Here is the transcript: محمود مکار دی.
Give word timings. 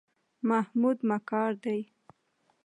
محمود 0.47 0.97
مکار 1.09 1.51
دی. 1.63 1.81